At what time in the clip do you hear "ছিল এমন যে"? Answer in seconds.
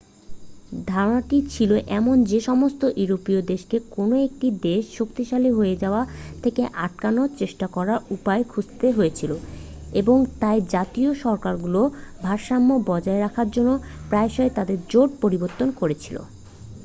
1.53-2.39